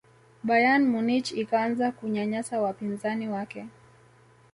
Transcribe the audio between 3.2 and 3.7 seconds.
wake